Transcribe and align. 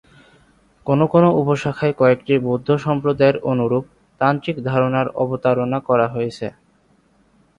কোনো 0.85 1.05
কোনো 1.13 1.27
উপশাখায় 1.41 1.93
কয়েকটি 1.99 2.33
বৌদ্ধ 2.45 2.67
সম্প্রদায়ের 2.85 3.37
অনুরূপ 3.51 3.83
তান্ত্রিক 4.21 4.57
ধারণার 4.69 5.07
অবতারণা 5.23 5.79
করা 5.89 6.07
হয়েছে। 6.13 6.47